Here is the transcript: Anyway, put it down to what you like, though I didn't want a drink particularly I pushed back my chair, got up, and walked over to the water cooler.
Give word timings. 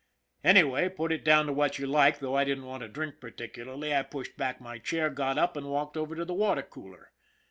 Anyway, 0.43 0.89
put 0.89 1.11
it 1.11 1.23
down 1.23 1.45
to 1.45 1.53
what 1.53 1.77
you 1.77 1.85
like, 1.85 2.17
though 2.17 2.33
I 2.35 2.43
didn't 2.43 2.65
want 2.65 2.81
a 2.81 2.87
drink 2.87 3.19
particularly 3.21 3.95
I 3.95 4.01
pushed 4.01 4.35
back 4.35 4.59
my 4.59 4.79
chair, 4.79 5.11
got 5.11 5.37
up, 5.37 5.55
and 5.55 5.67
walked 5.67 5.95
over 5.95 6.15
to 6.15 6.25
the 6.25 6.33
water 6.33 6.63
cooler. 6.63 7.11